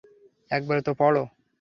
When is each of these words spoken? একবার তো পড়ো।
একবার 0.51 0.77
তো 0.81 0.91
পড়ো। 0.93 1.23